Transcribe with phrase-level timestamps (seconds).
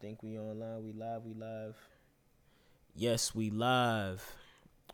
[0.00, 0.82] think we online.
[0.84, 1.24] We live.
[1.24, 1.76] We live.
[2.94, 4.24] Yes, we live.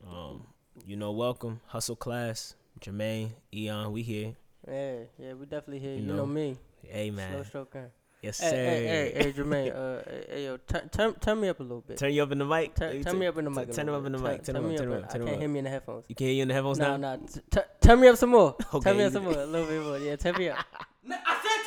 [0.07, 0.47] Um,
[0.87, 3.93] you know, welcome hustle class, Jermaine, Eon.
[3.93, 4.35] We here.
[4.69, 5.93] Yeah, yeah, we definitely here.
[5.93, 6.57] You You, know, know, me.
[6.83, 7.33] Hey man.
[7.33, 7.87] Slow stroking.
[8.23, 8.57] Yes Hey, sir.
[8.57, 9.75] hey, hey, hey, Jermaine.
[9.77, 11.99] Uh, hey, hey, yo, turn, turn, turn me up a little bit.
[11.99, 12.75] Turn you up in the mic.
[12.75, 13.73] Turn, turn me up in the mic.
[13.73, 14.43] Turn him up in the mic.
[14.43, 14.81] Turn him me up.
[14.83, 15.11] Turn him up.
[15.15, 16.05] I can't hear me in the headphones.
[16.09, 17.17] You can't hear you in the headphones No, now.
[17.17, 17.27] no.
[17.51, 18.57] t- turn me up some more.
[18.75, 19.35] Okay, turn me up some more.
[19.35, 19.99] A little bit more.
[19.99, 20.59] Yeah, turn me up.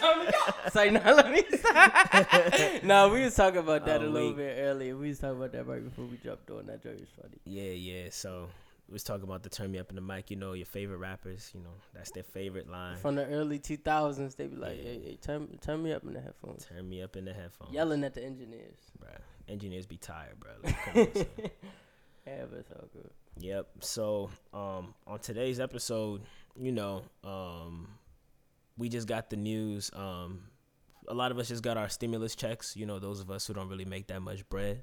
[0.02, 0.58] No, I said turn me up.
[0.66, 2.84] It's like, no, let me stop.
[2.84, 4.38] no, we was talking about that Oh, a little wait.
[4.38, 4.96] bit earlier.
[4.96, 6.66] We was talking about that right before we jumped on.
[6.68, 7.38] That joke was funny.
[7.46, 8.08] Yeah, yeah.
[8.12, 8.48] So
[8.88, 10.30] we was talking about the turn me up in the mic.
[10.32, 11.52] You know, your favorite rappers.
[11.54, 12.98] You know, that's their favorite line.
[12.98, 14.84] From the early 2000s, they be like, Yeah.
[14.84, 16.66] hey, hey, turn, turn me up in the headphones.
[16.66, 17.72] Turn me up in the headphones.
[17.74, 18.78] Yelling at the engineers.
[19.04, 19.20] Bruh.
[19.48, 20.52] Engineers be tired, bro.
[20.64, 21.26] Like, on.
[22.28, 23.10] Yeah, but it's all good.
[23.40, 23.68] Yep.
[23.80, 26.22] So, um, on today's episode,
[26.56, 27.88] you know, um,
[28.80, 29.92] we just got the news.
[29.94, 30.46] Um,
[31.08, 32.76] a lot of us just got our stimulus checks.
[32.76, 34.82] You know, those of us who don't really make that much bread.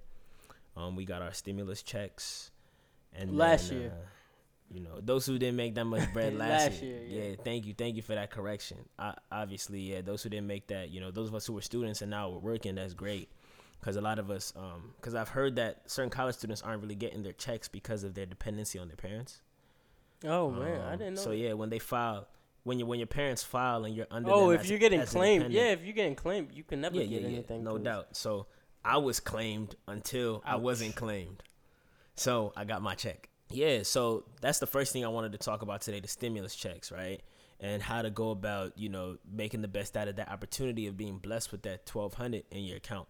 [0.77, 2.51] Um, we got our stimulus checks,
[3.15, 3.93] and Last then, year.
[3.97, 4.07] uh,
[4.71, 7.03] you know, those who didn't make that much bread last, Last year.
[7.03, 7.37] year, yeah.
[7.43, 8.79] thank you, thank you for that correction.
[8.99, 11.63] I, obviously, yeah, those who didn't make that, you know, those of us who were
[11.63, 13.31] students and now we're working, that's great.
[13.81, 14.53] Because a lot of us,
[14.99, 18.27] because I've heard that certain college students aren't really getting their checks because of their
[18.27, 19.41] dependency on their parents.
[20.25, 20.81] Oh, man.
[20.83, 21.21] I Um, didn't know.
[21.23, 22.27] So yeah, when they file,
[22.67, 24.31] when you when your parents file and you're under.
[24.31, 27.05] Oh, if as- you're getting claimed, yeah, if you're getting claimed, you can never yeah,
[27.05, 27.63] get yeah, yeah, anything.
[27.63, 28.17] no 'cause- doubt.
[28.17, 28.47] So
[28.85, 31.43] I was claimed until I wasn't claimed.
[32.17, 33.29] So I got my check.
[33.51, 36.91] Yeah, so that's the first thing I wanted to talk about today: the stimulus checks,
[36.91, 37.23] right?
[37.61, 40.97] And how to go about, you know, making the best out of that opportunity of
[40.97, 43.09] being blessed with that twelve hundred in your account.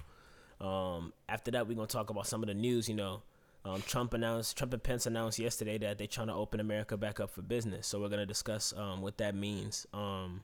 [0.61, 2.89] Um, after that, we're gonna talk about some of the news.
[2.91, 3.23] You know,
[3.67, 7.19] um, Trump announced, Trump and Pence announced yesterday that they're trying to open America back
[7.19, 7.87] up for business.
[7.89, 10.43] So we're gonna discuss um, what that means um,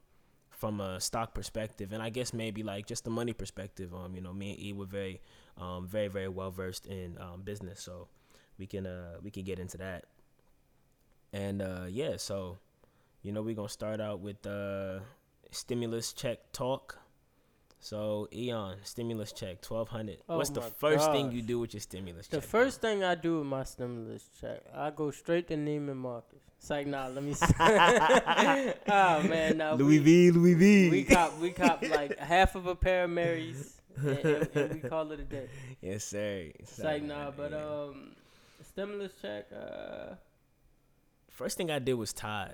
[0.51, 3.95] from a stock perspective, and I guess maybe like just the money perspective.
[3.95, 5.21] Um, you know, me and E were very,
[5.57, 8.09] um, very, very well versed in um, business, so
[8.59, 10.07] we can uh, we can get into that.
[11.33, 12.59] And uh, yeah, so
[13.23, 14.99] you know, we're gonna start out with uh,
[15.53, 16.99] stimulus check talk.
[17.85, 20.19] So Eon, stimulus check, twelve hundred.
[20.29, 22.31] Oh What's the first thing you do with your stimulus check?
[22.31, 22.49] The check?
[22.49, 26.39] first thing I do with my stimulus check, I go straight to Neiman Marcus.
[26.59, 27.35] It's like, nah, let me.
[27.35, 27.45] See.
[27.59, 30.91] oh man, nah, Louis we, V, Louis V.
[30.91, 34.89] we cop, we cop like half of a pair of Marys, and, and, and we
[34.89, 35.49] call it a day.
[35.81, 36.53] yes, sir.
[36.61, 38.13] It's like, nah, but um,
[38.65, 40.15] stimulus check, uh,
[41.31, 42.53] first thing I did was tithe.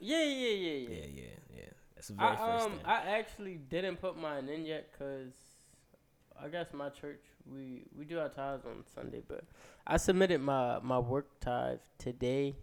[0.00, 0.88] yeah, yeah, yeah, yeah.
[0.88, 1.22] Yeah, yeah,
[1.56, 1.64] yeah.
[2.02, 2.80] That's the very I first um thing.
[2.84, 5.32] I actually didn't put mine in yet because
[6.42, 9.44] I guess my church we we do our tithes on Sunday, but
[9.86, 12.56] I submitted my my work tithe today,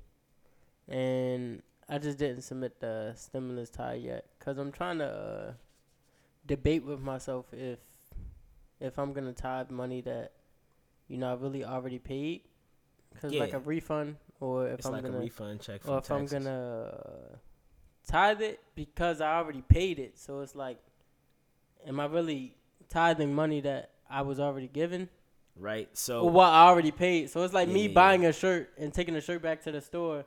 [0.89, 5.53] and I just didn't submit the stimulus tithe yet because I'm trying to uh,
[6.45, 7.79] debate with myself if
[8.81, 10.33] if I'm gonna tithe money that
[11.07, 12.41] you know I really already paid,
[13.21, 16.33] cause like a refund, or if it's I'm like gonna refund check or if taxes.
[16.33, 17.39] I'm gonna
[18.09, 20.17] tithe it because I already paid it.
[20.17, 20.79] So it's like,
[21.87, 22.55] am I really
[22.89, 25.09] tithing money that I was already given
[25.55, 25.89] right.
[25.93, 27.29] So or what I already paid?
[27.29, 29.71] So it's like Yeah, me yeah, buying a shirt and taking the shirt back to
[29.71, 30.25] the store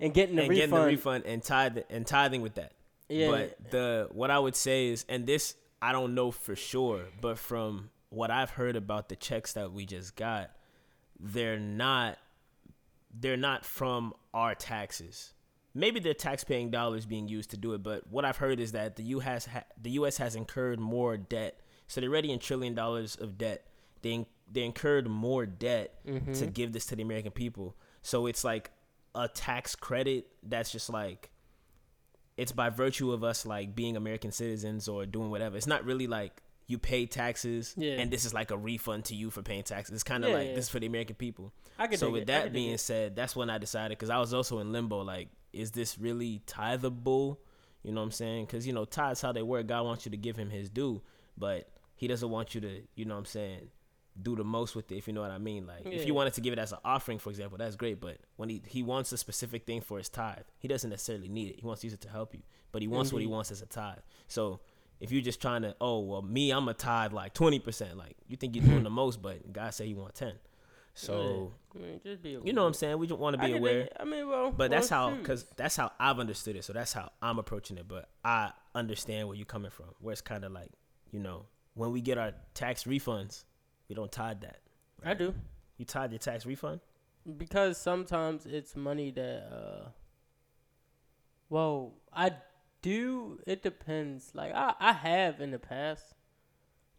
[0.00, 0.70] and getting the and refund.
[0.72, 2.72] getting the refund and tithe and tithing with that.
[3.08, 7.04] Yeah, But the what I would say is, and this I don't know for sure,
[7.20, 10.50] but from what I've heard about the checks that we just got,
[11.20, 12.18] they're not
[13.12, 15.32] they're not from our taxes.
[15.78, 18.96] Maybe they're tax-paying dollars being used to do it, but what I've heard is that
[18.96, 19.46] the U.S.
[19.46, 20.16] Ha- the U.S.
[20.18, 23.64] has incurred more debt, so they're already in trillion dollars of debt.
[24.02, 26.32] They in- they incurred more debt Mm-hmm.
[26.34, 28.70] to give this to the American people, so it's like
[29.14, 31.30] a tax credit that's just like
[32.36, 35.56] it's by virtue of us like being American citizens or doing whatever.
[35.56, 37.94] It's not really like you pay taxes Yeah.
[37.94, 39.94] and this is like a refund to you for paying taxes.
[39.94, 40.54] It's kind of Yeah, like yeah.
[40.54, 41.52] this is for the American people.
[41.78, 42.26] I could So with it.
[42.26, 45.00] That being said, that's when I decided because I was also in limbo.
[45.02, 47.38] Like, is this really tithable?
[47.82, 48.46] You know what I'm saying?
[48.46, 49.66] Because you know tithes how they work.
[49.66, 51.02] God wants you to give Him His due,
[51.36, 52.82] but He doesn't want you to.
[52.94, 53.68] You know what I'm saying?
[54.20, 55.66] Do the most with it, if you know what I mean.
[55.66, 58.00] Like, if you wanted to give it as an offering, for example, that's great.
[58.00, 61.50] But when he he wants a specific thing for his tithe, he doesn't necessarily need
[61.50, 61.60] it.
[61.60, 62.42] He wants to use it to help you,
[62.72, 63.98] but he wants what he wants as a tithe.
[64.26, 64.60] So
[65.00, 67.96] if you're just trying to, oh well, me, I'm a tithe like twenty percent.
[67.96, 70.34] Like you think you're doing the most, but God said He want ten.
[70.98, 72.98] So I mean, just be you know what I'm saying?
[72.98, 73.80] We just want to be dig aware.
[73.80, 73.96] it.
[73.98, 76.64] I mean, well, But that's how, because that's how I've understood it.
[76.64, 77.86] So that's how I'm approaching it.
[77.86, 79.86] But I understand where you're coming from.
[80.00, 80.70] Where it's kind of like,
[81.12, 83.44] you know, when we get our tax refunds,
[83.88, 84.58] we don't tithe that.
[85.04, 85.34] I do.
[85.76, 86.80] You tithe your tax refund?
[87.36, 89.88] because sometimes it's money that uh
[91.50, 92.30] well i
[92.80, 96.14] do it depends like i i have in the past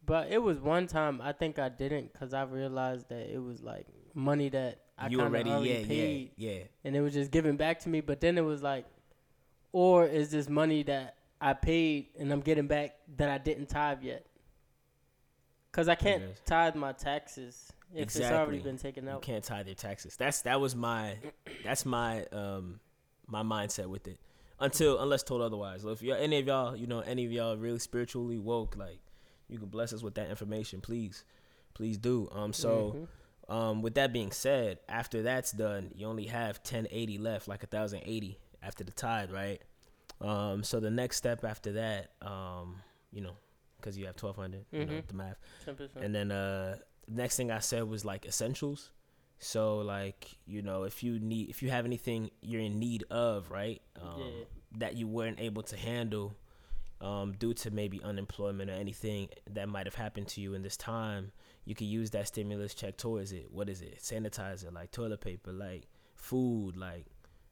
[0.10, 3.62] But it was one time I think I didn't because I realized that it was
[3.62, 3.86] like
[4.16, 6.64] money that I you already, already yeah, paid, yeah, yeah.
[6.84, 8.02] and it was just given back to me.
[8.02, 8.88] But then it was like,
[9.72, 14.02] or is this money that I paid and I'm getting back that I didn't tithe
[14.02, 14.26] yet?
[15.72, 16.42] Because I can't Yes.
[16.44, 19.18] tithe my taxes if it's already been taken out.
[19.18, 20.16] You can't tithe your taxes.
[20.18, 21.18] That's that was my
[21.64, 22.80] that's my um
[23.28, 24.18] my mindset with it.
[24.60, 25.84] Until unless told otherwise.
[25.84, 28.98] So if y'all, any of y'all, you know, any of y'all really spiritually woke, like
[29.50, 31.24] you can bless us with that information, please.
[31.74, 32.30] Please do.
[32.32, 33.08] Um so Mhm.
[33.54, 37.64] um with that being said, after that's done, you only have ten eighty left, like
[37.64, 39.62] a thousand eighty after the tithe, right?
[40.22, 42.82] Um so the next step after that, um,
[43.12, 43.36] you know,
[43.78, 45.08] because you have twelve hundred, you know, Mhm.
[45.08, 45.38] the math.
[45.66, 46.04] 10%.
[46.04, 48.92] And then uh next thing I said was like essentials.
[49.40, 53.50] So like, you know, if you need if you have anything you're in need of,
[53.52, 53.82] right?
[54.02, 54.46] Um Yeah.
[54.80, 56.36] that you weren't able to handle
[57.02, 60.78] um due to maybe unemployment or anything that might have happened to you in this
[60.78, 61.32] time,
[61.66, 63.48] you could use that stimulus check towards it.
[63.52, 64.00] What is it?
[64.00, 67.06] Sanitizer, like toilet paper, like food, like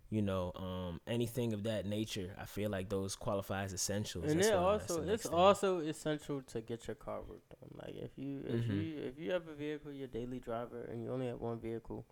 [0.09, 2.33] you know, um, anything of that nature.
[2.39, 4.23] I feel like those qualify as essentials.
[4.31, 5.33] and That's it also it's thing.
[5.33, 7.69] also essential to get your car worked on.
[7.77, 8.69] Like if you if Mhm.
[8.69, 12.05] you if you have a vehicle, your daily driver, and you only have one vehicle,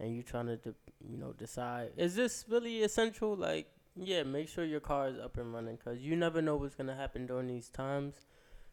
[0.00, 0.74] and you're trying to de-
[1.06, 3.36] you know decide is this really essential?
[3.36, 3.70] Like
[4.00, 6.94] yeah, make sure your car is up and running because you never know what's gonna
[6.96, 8.26] happen during these times.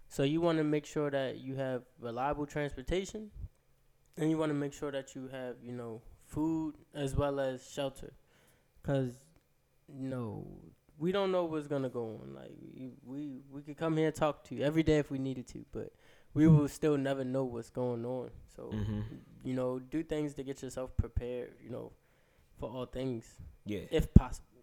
[0.07, 3.31] So you want to make sure that you have reliable transportation,
[4.17, 7.67] and you want to make sure that you have you know food as well as
[7.69, 8.13] shelter,
[8.81, 9.13] because
[9.87, 10.45] you know
[10.97, 12.33] we don't know what's gonna go on.
[12.35, 15.17] Like we we, we could come here and talk to you every day if we
[15.19, 15.91] needed to, but
[16.33, 18.29] we will still never know what's going on.
[18.55, 19.03] So Mhm.
[19.43, 21.55] you know, do things to get yourself prepared.
[21.63, 21.91] You know,
[22.59, 23.25] for all things
[23.65, 23.81] Yeah.
[23.91, 24.54] if possible.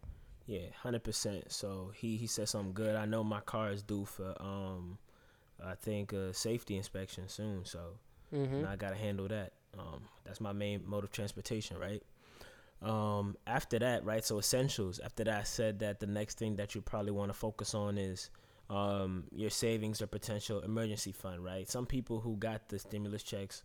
[0.46, 1.52] Yeah, hundred percent.
[1.52, 2.96] So he he said something good.
[2.96, 4.98] I know my car is due for um,
[5.64, 7.64] I think a safety inspection soon.
[7.64, 7.80] So
[8.34, 8.64] Mm-hmm.
[8.66, 9.52] I gotta handle that.
[9.78, 12.02] Um, that's my main mode of transportation, right?
[12.82, 14.24] Um, after that, right?
[14.24, 14.98] So essentials.
[15.00, 17.98] After that, I said that the next thing that you probably want to focus on
[17.98, 18.30] is
[18.70, 21.68] um your savings or potential emergency fund, right?
[21.68, 23.64] Some people who got the stimulus checks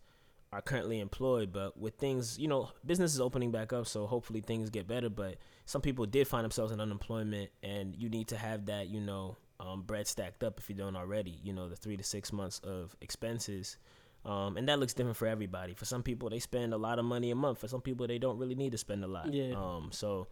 [0.52, 4.40] are currently employed, but with things, you know, business is opening back up, so hopefully
[4.40, 5.10] things get better.
[5.10, 5.36] But
[5.66, 9.36] some people did find themselves in unemployment, and you need to have that, you know,
[9.60, 11.38] um, bread stacked up if you don't already.
[11.42, 13.76] You know, the three to six months of expenses,
[14.24, 15.74] um, and that looks different for everybody.
[15.74, 17.58] For some people, they spend a lot of money a month.
[17.58, 19.32] For some people, they don't really need to spend a lot.
[19.32, 19.54] Yeah.
[19.54, 20.28] Um, so.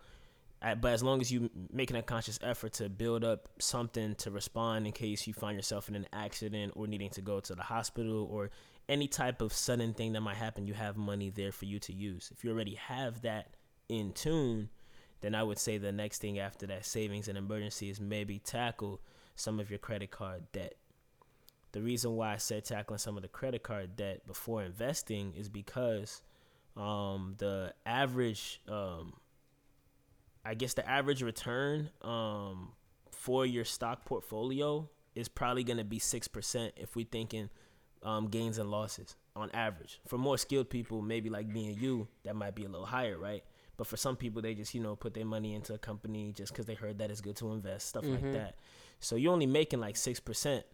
[0.80, 4.86] But as long as you making a conscious effort to build up something to respond
[4.86, 8.26] in case you find yourself in an accident or needing to go to the hospital
[8.28, 8.50] or
[8.88, 11.92] any type of sudden thing that might happen, you have money there for you to
[11.92, 12.30] use.
[12.32, 13.54] If you already have that
[13.88, 14.68] in tune,
[15.20, 19.00] then I would say the next thing after that savings and emergency is maybe tackle
[19.34, 20.74] some of your credit card debt.
[21.72, 25.48] The reason why I said tackling some of the credit card debt before investing is
[25.48, 26.22] because
[26.76, 29.14] um, the average, um,
[30.44, 32.72] I guess the average return um,
[33.10, 37.50] for your stock portfolio is probably going to be 6% if we're thinking
[38.06, 40.00] um, gains and losses on average.
[40.06, 43.18] For more skilled people, maybe like me and you, that might be a little higher,
[43.18, 43.44] right?
[43.76, 46.52] But for some people, they just you know put their money into a company just
[46.52, 48.32] because they heard that it's good to invest, stuff like Mhm.
[48.32, 48.54] that.
[49.00, 50.64] So you're only making like six percent,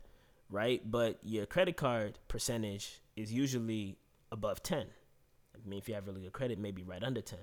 [0.50, 0.80] right?
[0.88, 3.96] But your credit card percentage is usually
[4.30, 4.86] above ten.
[5.56, 7.40] I mean, if you have really good credit, maybe right under ten.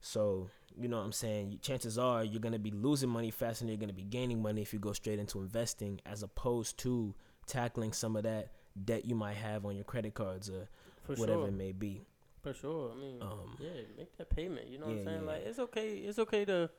[0.00, 1.60] So you know what I'm saying.
[1.62, 4.72] Chances are you're gonna be losing money faster than you're gonna be gaining money if
[4.72, 7.14] you go straight into investing, as opposed to
[7.46, 8.50] tackling some of that
[8.82, 10.68] debt you might have on your credit cards or
[11.04, 11.48] For whatever sure.
[11.48, 12.02] it may be.
[12.42, 12.92] For sure.
[12.92, 14.68] I mean, Um, yeah, make that payment.
[14.68, 15.20] You know what I'm saying?
[15.22, 15.26] yeah.
[15.32, 15.96] Like it's okay.
[15.98, 16.70] It's okay to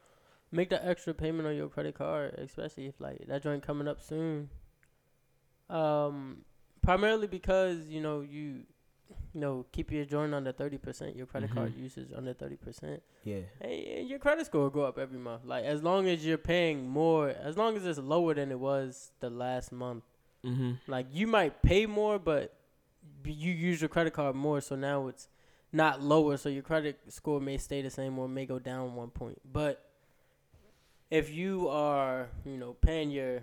[0.51, 4.01] make that extra payment on your credit card, especially if like that joint coming up
[4.01, 4.49] soon.
[5.69, 6.45] Um,
[6.83, 8.61] primarily because you know you,
[9.33, 11.15] you know, keep your joint under thirty percent.
[11.15, 11.79] Your credit card Mhm.
[11.83, 13.01] usage under thirty percent.
[13.23, 13.41] Yeah.
[13.59, 15.45] Hey, and your credit score will go up every month.
[15.45, 19.11] Like as long as you're paying more, as long as it's lower than it was
[19.19, 20.03] the last month.
[20.45, 20.71] Mm-hmm.
[20.87, 22.53] Like you might pay more, but
[23.25, 25.27] you use your credit card more, so now it's
[25.71, 26.37] not lower.
[26.37, 29.41] So your credit score may stay the same or may go down one point.
[29.51, 29.89] But
[31.09, 33.41] if you are, you know, paying your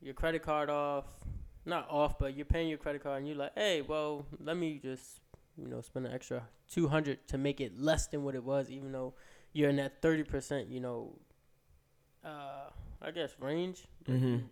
[0.00, 1.04] your credit card off,
[1.64, 4.78] not off, but you're paying your credit card, and you're like, hey, well, let me
[4.80, 5.20] just,
[5.56, 8.70] you know, spend an extra two hundred to make it less than what it was,
[8.70, 9.14] even though
[9.52, 11.18] you're in that thirty percent, you know,
[12.24, 12.70] uh,
[13.02, 13.84] I guess range.
[14.08, 14.44] Mhm.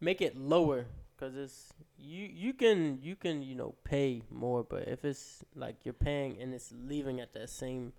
[0.00, 0.86] Make it lower
[1.16, 5.76] because it's you you can you can you know pay more, but if it's like
[5.84, 7.92] you're paying and it's leaving at that same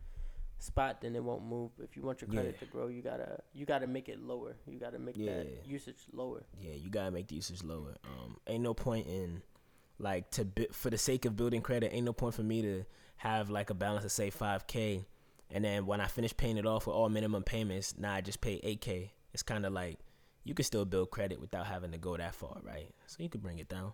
[0.59, 1.71] spot, then it won't move.
[1.83, 2.65] If you want your credit Yeah.
[2.65, 4.55] to grow, you gotta you gotta make it lower.
[4.67, 5.37] You gotta make Yeah.
[5.43, 6.43] that usage lower.
[6.61, 7.95] Yeah, you gotta make the usage lower.
[8.03, 9.41] Um, ain't no point in
[9.99, 12.85] like to bi- for the sake of building credit, ain't no point for me to
[13.17, 15.05] have like a balance of say five k,
[15.49, 18.41] and then when I finish paying it off with all minimum payments, now I just
[18.41, 19.13] pay eight k.
[19.33, 19.99] It's kind of like
[20.47, 22.89] you can still build credit without having to go that far, right?
[23.05, 23.93] So you could bring it down.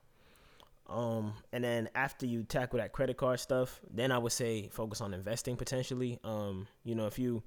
[0.87, 5.01] Um, and then after you tackle that credit card stuff, then I would say focus
[5.01, 6.19] on investing potentially.
[6.23, 7.41] Um, you know, if you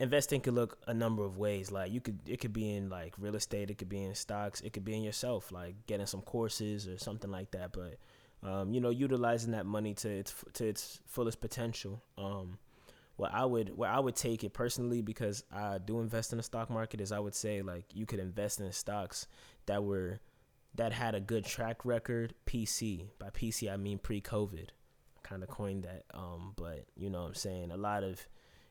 [0.00, 1.70] investing could look a number of ways.
[1.70, 4.60] Like you could, it could be in like real estate, it could be in stocks,
[4.62, 7.72] it could be in yourself, like getting some courses or something like that.
[7.72, 7.98] But
[8.42, 12.02] um, you know, utilizing that money to its to its fullest potential.
[12.16, 12.58] Um,
[13.20, 16.42] what I would where I would take it personally because I do invest in the
[16.42, 19.26] stock market is I would say like you could invest in stocks
[19.66, 20.20] that were
[20.76, 23.08] that had a good track record PC.
[23.18, 24.68] By PC I mean pre-COVID.
[25.22, 28.26] Kind of coined that um but you know what I'm saying a lot of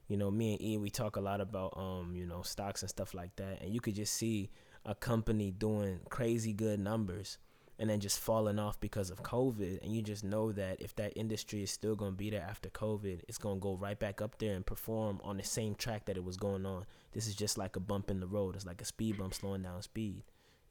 [0.08, 2.90] you know me and Ian we talk a lot about um you know stocks and
[2.90, 4.50] stuff like that and you could just see
[4.84, 7.38] a company doing crazy good numbers
[7.80, 9.82] and then just falling off because of COVID.
[9.82, 12.70] And you just know that if that industry is still going to be there after
[12.70, 16.06] COVID, it's going to go right back up there and perform on the same track
[16.06, 16.86] that it was going on.
[17.14, 18.56] This is just like a bump in the road.
[18.56, 20.24] It's like a speed bump slowing down speed.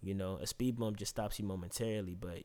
[0.02, 2.42] You know, a speed bump just stops you momentarily, but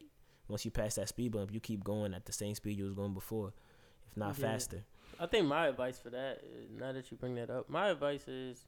[0.48, 2.94] once you pass that speed bump, you keep going at the same speed you was
[2.94, 3.54] going before,
[4.10, 4.48] if not yeah.
[4.48, 4.84] faster.
[5.20, 8.28] I think my advice for that, uh, now that you bring that up, my advice
[8.28, 8.66] is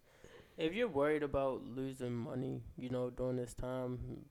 [0.57, 4.25] if you're worried about losing money, you know, during this time,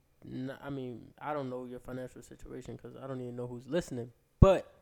[0.62, 4.10] I mean, I don't know your financial situation because I don't even know who's listening.
[4.40, 4.72] But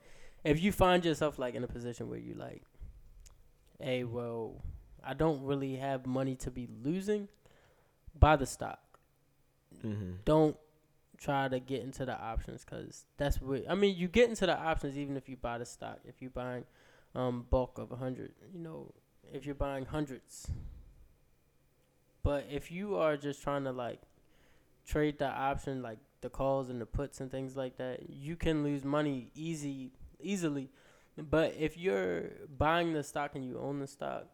[0.45, 2.63] if you find yourself like in a position where you like,
[3.81, 4.63] hey, well,
[5.05, 7.29] I don't really have money to be losing,
[8.19, 8.81] buy the stock.
[9.85, 10.13] Mm-hmm.
[10.25, 10.57] Don't
[11.19, 13.97] try to get into the options because that's what I mean.
[13.97, 15.99] You get into the options even if you buy the stock.
[16.05, 16.65] If you're buying
[17.15, 18.93] um, bulk of a hundred, you know,
[19.33, 20.49] if you're buying hundreds.
[22.23, 24.01] But if you are just trying to like
[24.93, 28.63] trade the option like the calls and the puts and things like that, you can
[28.63, 30.69] lose money easy easily.
[31.17, 34.27] But if you're buying the stock and you own the stock,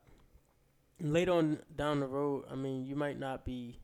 [1.01, 3.79] later on down the road, I mean, you might not be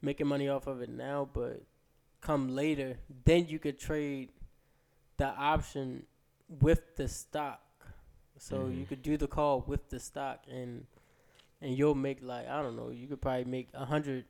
[0.00, 1.62] making money off of it now, but
[2.20, 4.30] come later, then you could trade
[5.16, 6.04] the option
[6.48, 7.60] with the stock.
[8.38, 8.80] So mm-hmm.
[8.80, 10.86] you could do the call with the stock and
[11.60, 14.24] and you'll make like I don't know, you could probably make a hundred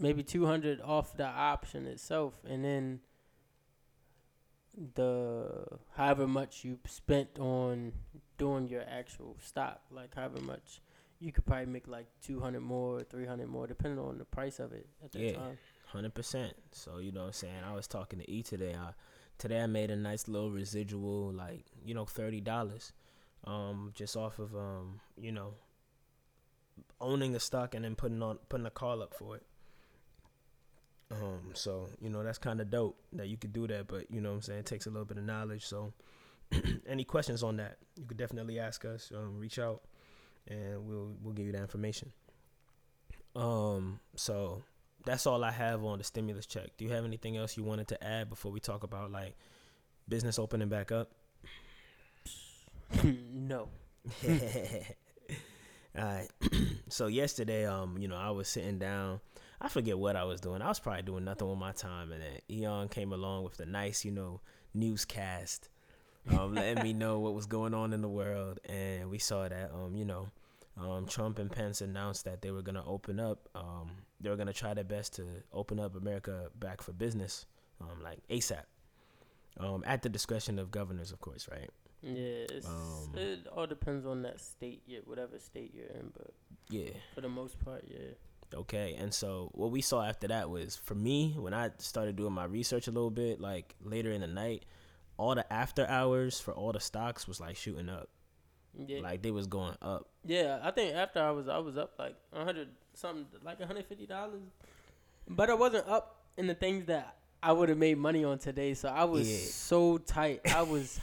[0.00, 3.00] maybe 200 off the option itself and then
[4.94, 5.66] the
[5.96, 7.92] however much you spent on
[8.38, 10.80] doing your actual stock like however much
[11.18, 14.86] you could probably make like 200 more 300 more depending on the price of it
[15.04, 15.58] at that yeah, time.
[15.94, 17.62] 100% so you know what i'm saying?
[17.68, 18.74] I was talking to e today.
[18.74, 18.92] I,
[19.38, 22.92] today i made a nice little residual like you know $30
[23.44, 25.54] um just off of um you know
[27.00, 29.42] owning a stock and then putting on putting a call up for it
[31.10, 34.20] um, so you know that's kind of dope that you could do that, but you
[34.20, 35.66] know what I'm saying it takes a little bit of knowledge.
[35.66, 35.92] So
[36.86, 39.12] any questions on that, you could definitely ask us.
[39.14, 39.82] Um, reach out,
[40.46, 42.12] and we'll we'll give you that information.
[43.34, 44.62] Um, so
[45.04, 46.76] that's all I have on the stimulus check.
[46.76, 49.36] Do you have anything else you wanted to add before we talk about like
[50.08, 51.10] business opening back up?
[53.04, 53.68] no.
[55.98, 56.28] all right.
[56.88, 59.20] so yesterday, um, you know, I was sitting down
[59.60, 60.62] I forget what I was doing.
[60.62, 63.66] I was probably doing nothing with my time, and then Eon came along with the
[63.66, 64.40] nice, you know,
[64.72, 65.68] newscast,
[66.30, 69.70] um, letting me know what was going on in the world, and we saw that,
[69.74, 70.28] um, you know,
[70.78, 73.48] um, Trump and Pence announced that they were gonna open up.
[73.54, 73.90] Um,
[74.20, 77.44] they were gonna try their best to open up America back for business,
[77.80, 78.64] um, like ASAP,
[79.58, 81.68] um, at the discretion of governors, of course, right?
[82.02, 82.46] Yeah,
[83.14, 86.32] it all depends on that state, yeah, whatever state you're in, but
[86.70, 88.14] yeah, for the most part, yeah.
[88.54, 92.32] Okay, and so what we saw after that was for me when I started doing
[92.32, 94.64] my research a little bit, like later in the night,
[95.16, 98.08] all the after hours for all the stocks was like shooting up.
[98.76, 99.00] Yeah.
[99.00, 100.08] Like they was going up.
[100.24, 103.86] Yeah, I think after I was I was up like a hundred something like hundred
[103.86, 104.42] fifty dollars,
[105.28, 108.74] but I wasn't up in the things that I would have made money on today.
[108.74, 109.46] So I was yeah.
[109.50, 110.40] so tight.
[110.52, 111.00] I was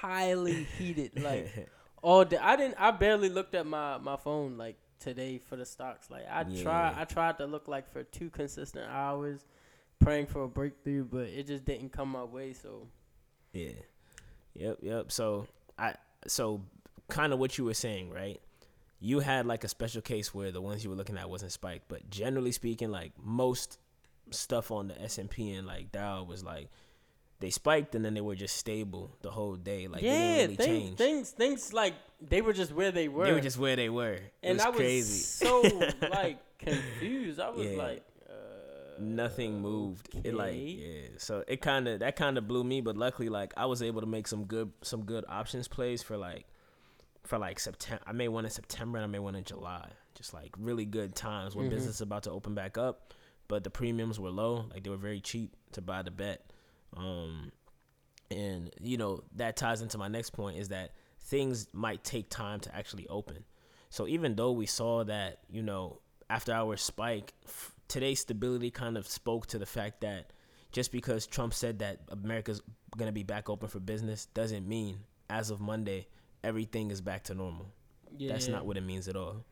[0.00, 1.22] highly heated.
[1.22, 1.68] Like
[2.02, 2.38] all day.
[2.38, 2.76] I didn't.
[2.78, 4.56] I barely looked at my my phone.
[4.56, 6.10] Like today for the stocks.
[6.10, 6.62] Like I yeah.
[6.62, 9.44] try, I tried to look like for two consistent hours,
[9.98, 12.52] praying for a breakthrough, but it just didn't come my way.
[12.52, 12.86] So,
[13.52, 13.72] yeah,
[14.54, 15.12] yep, yep.
[15.12, 15.46] So
[15.78, 15.94] I,
[16.26, 16.62] so
[17.08, 18.40] kind of what you were saying, right?
[19.00, 21.88] You had like a special case where the ones you were looking at wasn't spiked,
[21.88, 23.78] but generally speaking, like most
[24.30, 26.70] stuff on the S and P and like Dow was like
[27.42, 29.88] they spiked and then they were just stable the whole day.
[29.88, 33.24] Like yeah, really things, things, things like they were just where they were.
[33.26, 34.12] They were just where they were.
[34.14, 35.62] It and was I was so
[36.10, 37.40] like confused.
[37.40, 37.76] I was yeah.
[37.76, 38.32] like, uh,
[39.00, 40.08] nothing moved.
[40.22, 41.08] It like yeah.
[41.18, 44.00] So it kind of that kind of blew me, but luckily like I was able
[44.02, 46.46] to make some good some good options plays for like
[47.24, 48.04] for like September.
[48.06, 49.88] I made one in September and I made one in July.
[50.14, 51.70] Just like really good times when Mhm.
[51.70, 53.12] business is about to open back up,
[53.48, 54.66] but the premiums were low.
[54.70, 56.52] Like they were very cheap to buy the bet.
[56.96, 57.52] Um,
[58.30, 62.60] and you know that ties into my next point is that things might take time
[62.60, 63.44] to actually open.
[63.90, 68.96] So even though we saw that, you know, after our spike, f- today's stability kind
[68.96, 70.32] of spoke to the fact that
[70.72, 72.62] just because Trump said that America's
[72.96, 76.06] going to be back open for business doesn't mean as of Monday
[76.42, 77.66] everything is back to normal.
[78.16, 78.32] Yeah.
[78.32, 79.44] That's not what it means at all.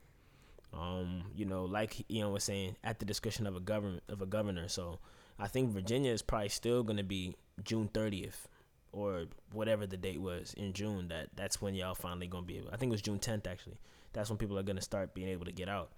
[0.73, 4.27] Um, you know, like Ian was saying, at the discretion of a government of a
[4.27, 4.69] governor.
[4.69, 5.01] So
[5.41, 8.47] I think Virginia is probably still going to be June 30th
[8.93, 11.09] or whatever the date was in June.
[11.09, 12.59] That that's when y'all finally going to be.
[12.59, 13.79] Able, I think it was June 10th actually.
[14.13, 15.91] That's when people are going to start being able to get out.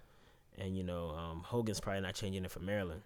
[0.57, 3.01] And you know, um, Hogan's probably not changing it for Maryland.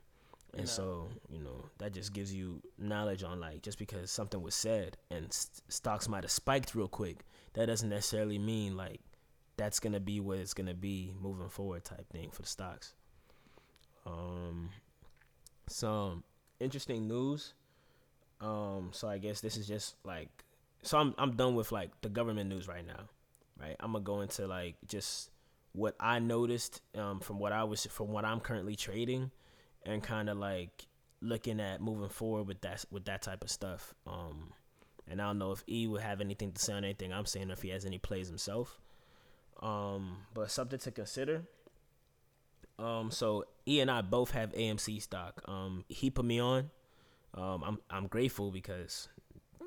[0.53, 0.65] And No.
[0.67, 4.97] so, you know, that just gives you knowledge on like just because something was said
[5.11, 9.01] and st- stocks might have spiked real quick, that doesn't necessarily mean like
[9.57, 12.93] that's gonna be what it's gonna be moving forward type thing for the stocks.
[14.05, 14.69] Um,
[15.67, 16.23] some
[16.59, 17.53] interesting news.
[18.39, 20.29] Um, so I guess this is just like
[20.83, 23.09] so I'm I'm done with like the government news right now,
[23.59, 23.75] right?
[23.79, 25.31] I'm gonna go into like just
[25.73, 29.31] what I noticed um from what I was from what I'm currently trading,
[29.85, 30.87] and kind of like
[31.21, 33.93] looking at moving forward with that with that type of stuff.
[34.05, 34.53] Um,
[35.09, 37.49] and I don't know if E would have anything to say on anything I'm saying,
[37.49, 38.79] if he has any plays himself.
[39.61, 41.43] Um, but something to consider.
[42.79, 45.41] Um, so E and I both have AMC stock.
[45.47, 46.69] Um, he put me on.
[47.33, 49.09] Um, I'm I'm grateful because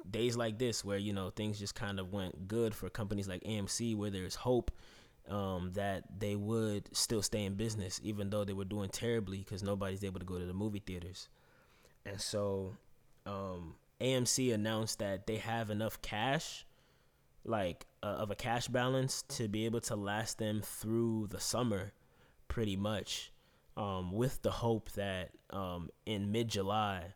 [0.08, 3.42] days like this, where you know things just kind of went good for companies like
[3.44, 4.70] AMC, where there's hope
[5.28, 9.62] um, that they would still stay in business, even though they were doing terribly because
[9.62, 11.28] nobody's able to go to the movie theaters.
[12.04, 12.76] And so,
[13.26, 16.66] um, AMC announced that they have enough cash,
[17.44, 21.92] like uh, of a cash balance, to be able to last them through the summer,
[22.50, 23.32] pretty much,
[23.78, 27.14] um, with the hope that um, in mid July,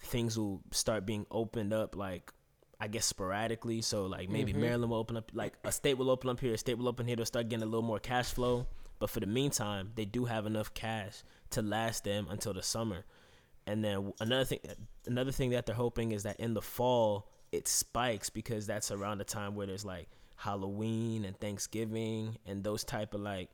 [0.00, 2.30] things will start being opened up, like
[2.78, 3.80] I guess sporadically.
[3.80, 4.56] So like maybe Mhm.
[4.60, 7.06] Maryland will open up, like a state will open up here, a state will open
[7.06, 7.16] here.
[7.16, 8.66] They'll start getting a little more cash flow.
[8.98, 13.04] But for the meantime, they do have enough cash to last them until the summer.
[13.66, 14.58] And then another thing,
[15.06, 19.18] another thing that they're hoping is that in the fall it spikes because that's around
[19.18, 23.50] the time where there's like Halloween and Thanksgiving and those type of like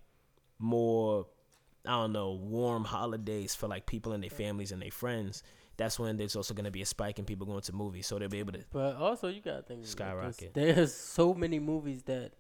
[0.59, 1.27] more
[1.87, 5.43] I don't know warm holidays for like people and their families and their friends.
[5.77, 8.29] That's when there's also gonna be a spike in people going to movies, so they'll
[8.29, 8.65] be able to.
[8.73, 9.91] But also, you gotta think about this.
[9.93, 10.55] Skyrocket.
[10.55, 12.33] There's so many movies that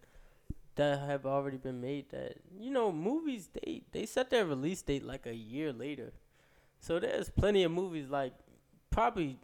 [0.74, 5.04] that have already been made that you know movies they they set their release date
[5.04, 6.12] like a year later.
[6.80, 8.32] So there's plenty of movies like
[8.90, 9.38] probably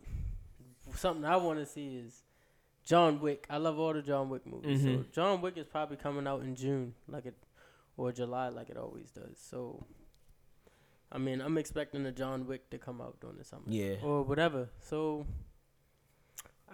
[0.94, 2.22] something I want to see is
[2.84, 3.46] John Wick.
[3.48, 4.82] I love all the John Wick movies.
[4.82, 5.12] So Mhm.
[5.12, 7.34] John Wick is probably coming out in June, like it
[7.96, 9.38] or July, like it always does.
[9.38, 9.86] So.
[11.12, 14.24] I mean, I'm expecting the John Wick to come out during the summer Yeah, or
[14.24, 14.68] whatever.
[14.80, 15.26] So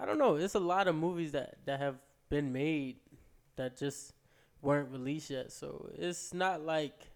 [0.01, 0.37] I don't know.
[0.37, 1.97] It's a lot of movies that that have
[2.31, 2.97] been made
[3.57, 4.15] that just
[4.63, 5.53] weren't released yet.
[5.53, 7.10] So it's not like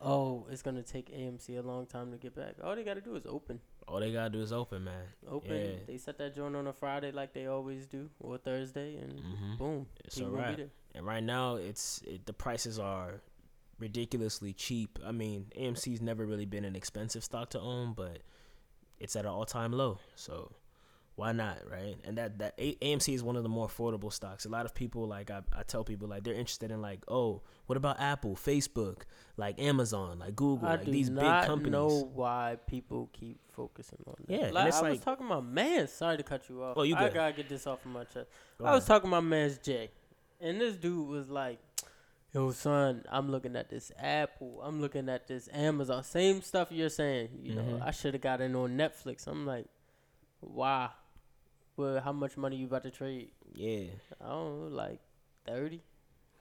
[0.00, 2.54] oh, it's gonna take AMC a long time to get back.
[2.62, 3.60] All they gotta do is open.
[3.88, 5.04] all they gotta do is open, man.
[5.28, 5.56] Open.
[5.56, 5.70] Yeah.
[5.86, 9.54] They set that joint on a Friday like they always do, or Thursday, and hmm
[9.56, 10.56] boom, It's people a will be wrap.
[10.56, 10.70] there.
[10.94, 13.20] And right now, it's it, the prices are
[13.78, 14.98] ridiculously cheap.
[15.04, 18.18] I mean, AMC's never really been an expensive stock to own, but
[18.98, 19.98] it's at an all time low.
[20.14, 20.52] So
[21.16, 21.96] why not, right?
[22.04, 24.44] And that that AMC is one of the more affordable stocks.
[24.44, 27.40] A lot of people like I, I tell people like they're interested in like, oh,
[27.66, 29.02] what about Apple, Facebook,
[29.38, 31.42] like Amazon, like Google, I like these big companies.
[31.42, 34.40] I don't know why people keep focusing on that.
[34.40, 35.88] Yeah, like, I was talking about man.
[35.88, 36.74] Sorry to cut you off.
[36.76, 38.28] Oh, you I gotta get this off of my chest.
[38.58, 38.88] Go I was ahead.
[38.88, 39.90] talking about man's Jay,
[40.40, 41.58] and this dude was like,
[42.34, 44.60] "Yo, son, I'm looking at this Apple.
[44.62, 46.04] I'm looking at this Amazon.
[46.04, 47.30] Same stuff you're saying.
[47.42, 47.82] You know, Mhm.
[47.82, 49.26] I should have got in on Netflix.
[49.26, 49.64] I'm like,
[50.40, 50.90] why?
[51.76, 53.30] Well, how much money you about to trade?
[53.54, 53.84] yeah,
[54.24, 55.00] I don't know, like
[55.46, 55.82] 30,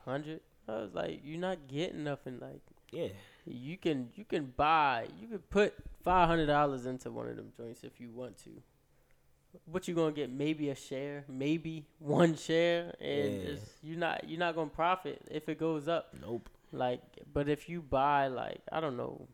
[0.04, 0.40] 100.
[0.68, 2.40] I was like, you're not getting nothing.
[2.40, 3.10] Like, yeah,
[3.46, 7.52] you can you can buy you can put five hundred dollars into one of them
[7.56, 8.50] joints if you want to.
[9.66, 10.30] What you gonna get?
[10.32, 13.56] Maybe a share, maybe one share, and Yeah.
[13.84, 16.14] you're not you're not gonna profit if it goes up.
[16.20, 16.50] nope.
[16.72, 19.28] Like, but if you buy like I don't know,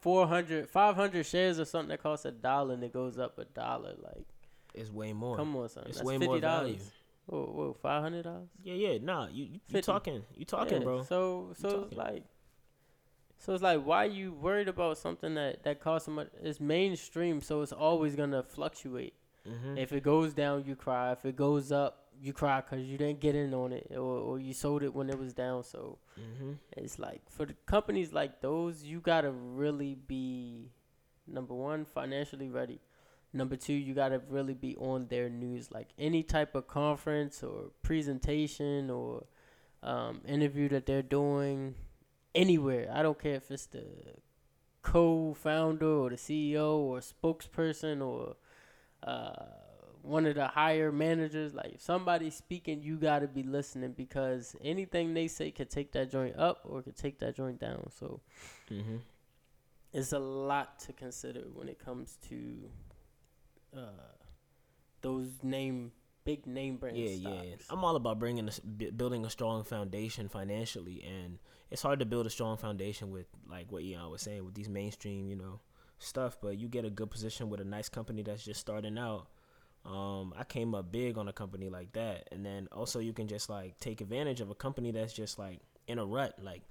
[0.00, 3.94] 400, 500 shares or something that costs a dollar and it goes up a dollar,
[4.02, 4.26] like
[4.74, 5.36] It's way more.
[5.36, 6.78] come on, son, it's that's way fifty more value.
[7.26, 8.48] Whoa, whoa, five hundred dollars.
[8.62, 11.02] Yeah, yeah, nah, you you, you talking, you talking, Yeah, bro.
[11.02, 12.24] So so it's like
[13.38, 16.28] So it's like, why you worried about something that that costs so much?
[16.42, 19.14] It's mainstream, so it's always gonna fluctuate.
[19.48, 19.76] Mm-hmm.
[19.76, 21.12] If it goes down, you cry.
[21.12, 24.38] If it goes up, you cry because you didn't get in on it, or, or
[24.38, 25.62] you sold it when it was down.
[25.62, 26.52] So mm-hmm.
[26.76, 30.70] it's like for the companies like those, you gotta really be
[31.26, 32.80] number one financially ready.
[33.34, 37.72] Number two, you gotta really be on their news, like any type of conference or
[37.82, 39.26] presentation or
[39.82, 41.74] um, interview that they're doing
[42.34, 42.90] anywhere.
[42.94, 43.84] I don't care if it's the
[44.82, 48.36] co-founder or the CEO or spokesperson or
[49.02, 49.46] uh,
[50.02, 51.54] one of the higher managers.
[51.54, 56.10] Like if somebody's speaking, you gotta be listening because anything they say could take that
[56.10, 57.90] joint up or could take that joint down.
[57.98, 58.20] So
[58.70, 58.96] Mm-hmm.
[59.92, 62.70] it's a lot to consider when it comes to
[63.76, 64.14] uh,
[65.00, 65.92] those name
[66.24, 66.98] big name brands.
[66.98, 67.46] Yeah, stocks.
[67.46, 67.56] yeah.
[67.70, 71.38] I'm all about bringing, a, building a strong foundation financially, and
[71.70, 74.68] it's hard to build a strong foundation with like what Ian was saying with these
[74.68, 75.60] mainstream, you know,
[75.98, 76.38] stuff.
[76.40, 79.28] But you get a good position with a nice company that's just starting out.
[79.84, 83.28] Um, I came up big on a company like that, and then also you can
[83.28, 86.38] just like take advantage of a company that's just like in a rut.
[86.42, 86.62] Like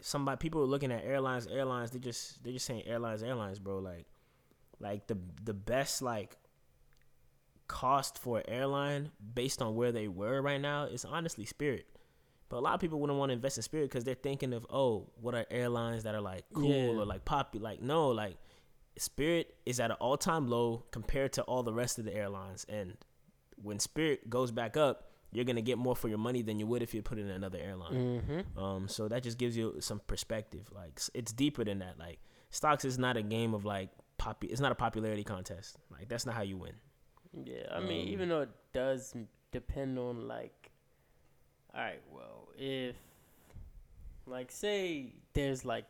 [0.00, 1.90] somebody, people are looking at airlines, airlines.
[1.90, 3.78] They just they're just saying airlines, airlines, bro.
[3.78, 4.06] Like,
[4.80, 6.36] like the the best like
[7.66, 11.86] cost for an airline based on where they were right now is honestly Spirit.
[12.48, 14.66] But a lot of people wouldn't want to invest in Spirit because they're thinking of,
[14.70, 16.98] oh, what are airlines that are like cool Yeah.
[17.00, 17.62] or like popular?
[17.64, 18.36] Like, no, like
[18.96, 22.64] Spirit is at an all time low compared to all the rest of the airlines.
[22.68, 22.96] And
[23.62, 26.82] when Spirit goes back up, you're gonna get more for your money than you would
[26.82, 27.92] if you put it in another airline.
[28.22, 28.58] Mm-hmm.
[28.58, 30.70] Um, so that just gives you some perspective.
[30.74, 31.98] Like it's deeper than that.
[31.98, 34.44] Like stocks is not a game of like pop.
[34.44, 35.78] It's not a popularity contest.
[35.90, 36.74] Like that's not how you win.
[37.44, 39.14] Yeah, I mean, Um, even though it does
[39.52, 40.70] depend on like,
[41.74, 42.96] all right, well, if
[44.26, 45.84] like say there's like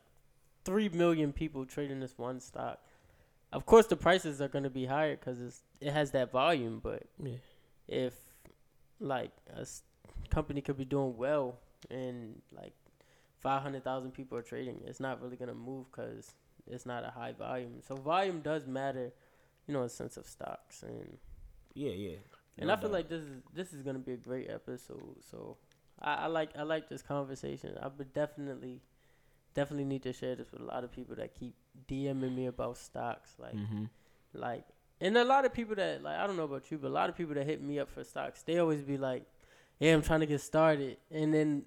[0.65, 2.81] three million people trading this one stock,
[3.53, 6.81] of course the prices are gonna be higher because it's it has that volume.
[6.83, 7.37] But Yeah.
[7.87, 8.15] if
[9.01, 9.83] like a s-
[10.31, 11.59] company could be doing well
[11.91, 12.75] and like
[13.39, 16.35] five hundred thousand people are trading, it's not really gonna move because
[16.71, 17.81] it's not a high volume.
[17.87, 19.13] So volume does matter,
[19.67, 21.19] you know, in sense of stocks and.
[21.75, 22.17] Yeah, yeah.
[22.59, 22.95] And No I feel doubt.
[22.95, 25.17] like this is this is gonna be a great episode.
[25.31, 25.59] So
[26.01, 27.77] I, I like I like this conversation.
[27.81, 28.81] I would definitely
[29.55, 31.55] definitely need to share this with a lot of people that keep
[31.89, 33.31] DMing me about stocks.
[33.39, 33.85] Like Mm-hmm.
[34.35, 34.65] like
[35.01, 37.09] and a lot of people that like I don't know about you, but a lot
[37.09, 39.25] of people that hit me up for stocks, they always be like,
[39.79, 41.63] Yeah, I'm trying to get started and then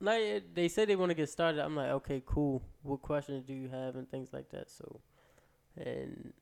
[0.00, 1.60] like they say they want to get started.
[1.62, 2.62] I'm like, okay, cool.
[2.82, 4.70] What questions do you have and things like that.
[4.70, 5.00] So
[5.76, 6.32] and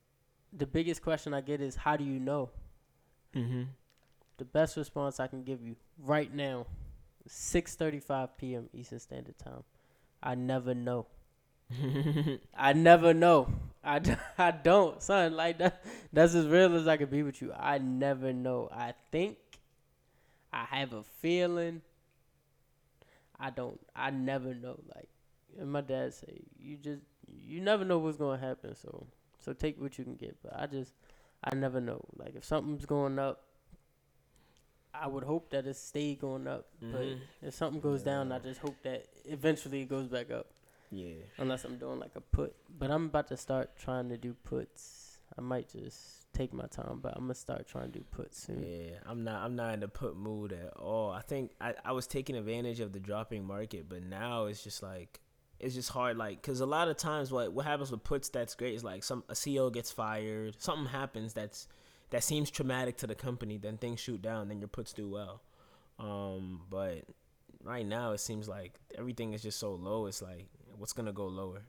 [0.53, 2.49] the biggest question I get is how do you know?
[3.35, 3.63] Mm-hmm.
[4.37, 6.67] The best response I can give you right now,
[7.27, 8.69] 6:35 p.m.
[8.73, 9.63] Eastern Standard Time.
[10.21, 11.07] I never know.
[12.57, 13.49] I never know.
[13.83, 15.35] I, d- I don't, son.
[15.35, 15.83] Like that.
[16.13, 17.53] That's as real as I can be with you.
[17.53, 18.69] I never know.
[18.71, 19.37] I think.
[20.53, 21.81] I have a feeling.
[23.39, 23.79] I don't.
[23.95, 24.79] I never know.
[24.95, 25.09] Like,
[25.59, 28.75] and my dad say, you just you never know what's gonna happen.
[28.75, 29.07] So
[29.39, 30.37] so take what you can get.
[30.43, 30.93] But I just
[31.43, 32.03] I never know.
[32.15, 33.43] Like if something's going up,
[34.93, 36.67] I would hope that it stay going up.
[36.83, 36.91] Mhm.
[36.91, 40.47] But if something goes down, I just hope that eventually it goes back up.
[40.91, 41.15] yeah.
[41.37, 42.55] Unless I'm doing like a put.
[42.79, 45.19] But I'm about to start trying to do puts.
[45.37, 48.63] I might just take my time, but I'm gonna start trying to do puts soon.
[48.63, 49.43] Yeah, I'm not.
[49.43, 51.11] I'm not in the put mood at all.
[51.11, 54.83] I think I, I was taking advantage of the dropping market, but now it's just
[54.83, 55.19] like
[55.59, 56.17] it's just hard.
[56.17, 59.03] Like, cause a lot of times, what what happens with puts that's great is like
[59.03, 61.67] some a CEO gets fired, something happens that's
[62.11, 65.41] that seems traumatic to the company, then things shoot down, then your puts do well.
[65.99, 67.03] Um, but
[67.63, 70.05] right now it seems like everything is just so low.
[70.05, 71.63] It's like what's gonna go lower?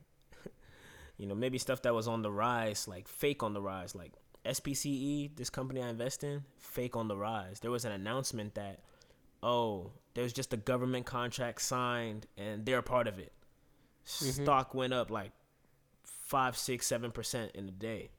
[1.17, 4.13] you know, maybe stuff that was on the rise, like fake on the rise, like
[4.45, 7.59] SPCE, this company I invest in, fake on the rise.
[7.59, 8.79] There was an announcement that,
[9.43, 13.33] oh, there's just a government contract signed and they're a part of it.
[14.05, 14.43] Mhm.
[14.43, 15.31] Stock went up like
[16.03, 18.09] five, six, seven percent in a day.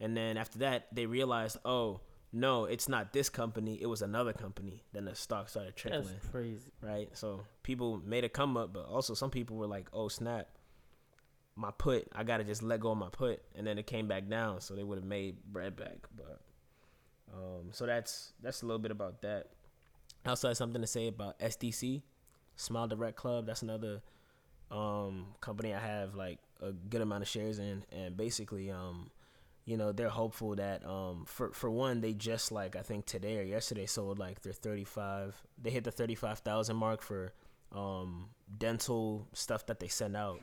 [0.00, 2.00] And then after that, they realized, oh,
[2.32, 4.82] no, it's not this company, it was another company.
[4.92, 6.02] Then the stock started trickling.
[6.04, 6.72] That's crazy.
[6.82, 7.08] right?
[7.16, 10.48] So people made a come up, but also some people were like, oh, snap
[11.56, 14.28] my put, I gotta just let go of my put, and then it came back
[14.28, 15.98] down, so they would have made bread back.
[16.16, 16.40] But
[17.32, 19.46] um, so that's that's a little bit about that.
[20.24, 22.02] I also had something to say about SDC,
[22.56, 23.46] Smile Direct Club.
[23.46, 24.02] That's another
[24.70, 29.10] um company I have like a good amount of shares in, and basically um.
[29.66, 33.38] You know they're hopeful that um for for one they just like I think today
[33.38, 37.32] or yesterday sold like their thirty five they hit the thirty five thousand mark for
[37.72, 40.42] um dental stuff that they send out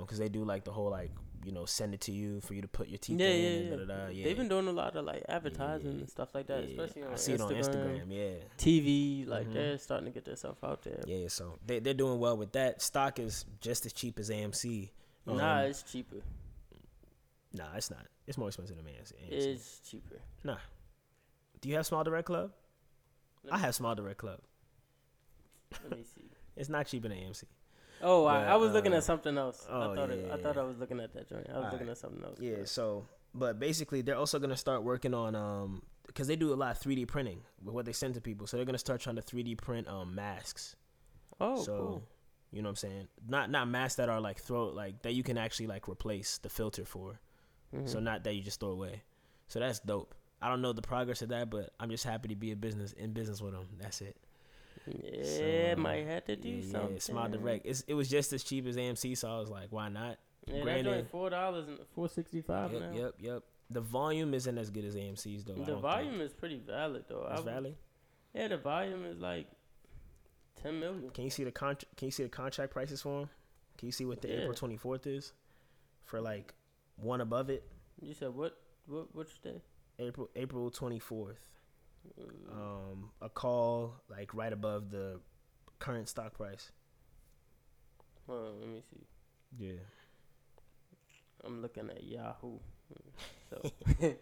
[0.00, 1.10] because they do like the whole like
[1.44, 3.66] you know send it to you for you to put your teeth Yeah, in.
[3.68, 4.08] yeah, and yeah.
[4.08, 4.24] yeah.
[4.24, 5.98] They've been doing a lot of like advertising Yeah.
[6.00, 8.06] and stuff like that, Yeah, especially on I see it on Instagram.
[8.08, 9.24] Yeah, TV.
[9.26, 9.52] Like Mhm.
[9.54, 11.02] they're starting to get themselves out there.
[11.06, 11.28] yeah.
[11.28, 12.82] So they they're doing well with that.
[12.82, 14.90] Stock is just as cheap as AMC.
[15.28, 16.16] Um, nah, it's cheaper.
[17.52, 18.06] nah, it's not.
[18.26, 19.12] It's more expensive than AMC.
[19.30, 20.16] It's cheaper.
[20.42, 20.58] Nah.
[21.60, 22.50] Do you have Smile Direct Club?
[23.44, 24.40] Let I have Smile Direct Club.
[25.88, 26.22] Let me see.
[26.56, 27.44] It's not cheaper than AMC.
[28.02, 29.66] Oh, I, But, I was looking uh, at something else.
[29.70, 30.58] oh, I thought it, yeah, I thought.
[30.58, 31.46] I was looking at that joint.
[31.48, 31.88] I was looking Alright.
[31.90, 32.38] at something else.
[32.40, 32.64] Yeah.
[32.64, 36.76] So, but basically, they're also gonna start working on um because they do a lot
[36.76, 38.46] of 3D printing with what they send to people.
[38.46, 40.76] So they're gonna start trying to 3D print um masks.
[41.40, 42.02] Oh, so cool.
[42.52, 43.08] you know what I'm saying?
[43.28, 46.48] Not not masks that are like throw like that you can actually like replace the
[46.48, 47.20] filter for.
[47.86, 48.02] So Mhm.
[48.04, 49.02] not that you just throw away.
[49.48, 50.14] So that's dope.
[50.40, 52.92] I don't know the progress of that, but I'm just happy to be a business
[52.92, 53.66] in business with them.
[53.78, 54.16] That's it.
[54.86, 56.92] Yeah, So, might have to do yeah, something.
[56.94, 57.66] Yeah, Smile Direct.
[57.66, 60.18] It's, it was just as cheap as AMC, so I was like, why not?
[60.46, 62.92] Yeah, Granted- joint four dollars and four sixty five Yep, now.
[62.92, 63.42] yep, yep.
[63.70, 65.54] The volume isn't as good as AMC's though.
[65.54, 66.22] The volume Think.
[66.22, 67.26] is pretty valid though.
[67.30, 67.76] It's would- valid.
[68.32, 69.48] Yeah, the volume is like
[70.62, 71.10] ten million.
[71.10, 73.30] Can you see the con- Can you see the contract prices for them?
[73.78, 74.34] Can you see what the Yeah.
[74.42, 75.32] April 24th is
[76.04, 76.54] for like
[76.96, 77.64] one above it?
[78.00, 78.56] You said what?
[78.86, 79.12] What?
[79.16, 79.60] Which day?
[79.98, 81.30] April April 24th.
[81.30, 81.34] Uh,
[82.50, 85.20] Um, a call like right above the
[85.78, 86.70] current stock price.
[88.26, 89.06] hold on, let me see.
[89.58, 89.80] Yeah.
[91.44, 92.58] I'm looking at Yahoo.
[93.48, 93.62] So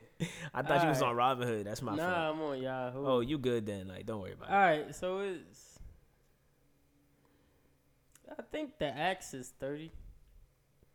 [0.55, 1.39] I thought you was on Alright.
[1.39, 1.65] Robinhood.
[1.65, 2.37] That's my nah, fault.
[2.37, 3.07] I'm on Yahoo.
[3.07, 3.89] Oh, you good then?
[3.89, 4.53] Like, don't worry about it.
[4.53, 5.79] All right, so it's.
[8.31, 9.93] I think the axe is thirty.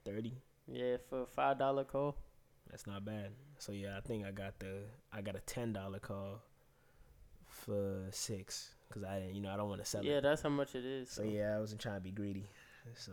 [0.05, 0.35] Thirty.
[0.67, 2.17] Yeah, for a five dollar call.
[2.69, 3.31] That's not bad.
[3.57, 6.41] So yeah, I think I got the I got a ten dollar call
[7.69, 10.15] for six because I didn't, you know, I don't want to sell Yeah, it.
[10.15, 11.09] Yeah, that's how much it is.
[11.11, 12.49] So yeah, I wasn't trying to be greedy.
[12.95, 13.11] So